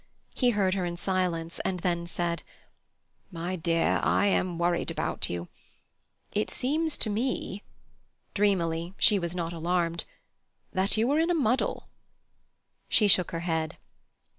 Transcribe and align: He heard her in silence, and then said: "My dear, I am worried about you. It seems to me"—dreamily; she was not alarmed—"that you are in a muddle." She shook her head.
He 0.33 0.49
heard 0.49 0.73
her 0.73 0.83
in 0.83 0.97
silence, 0.97 1.59
and 1.59 1.81
then 1.81 2.07
said: 2.07 2.41
"My 3.31 3.55
dear, 3.55 3.99
I 4.01 4.25
am 4.25 4.57
worried 4.57 4.89
about 4.89 5.29
you. 5.29 5.47
It 6.31 6.49
seems 6.49 6.97
to 6.97 7.09
me"—dreamily; 7.11 8.95
she 8.97 9.19
was 9.19 9.35
not 9.35 9.53
alarmed—"that 9.53 10.97
you 10.97 11.11
are 11.11 11.19
in 11.19 11.29
a 11.29 11.35
muddle." 11.35 11.87
She 12.89 13.07
shook 13.07 13.29
her 13.29 13.41
head. 13.41 13.77